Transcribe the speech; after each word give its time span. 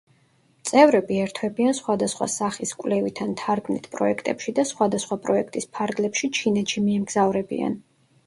წევრები 0.67 1.17
ერთვებიან 1.23 1.75
სხვადასხვა 1.79 2.27
სახის 2.35 2.71
კვლევით 2.83 3.21
ან 3.25 3.35
თარგმნით 3.43 3.85
პროექტში 3.97 4.53
და 4.61 4.65
სხვადასხვა 4.69 5.17
პროექტის 5.27 5.69
ფარგლებში 5.77 6.31
ჩინეთში 6.39 6.83
მიემგზავრებიან. 6.87 7.77